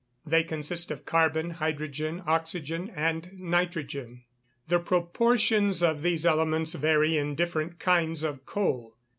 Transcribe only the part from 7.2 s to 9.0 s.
different kinds of coal.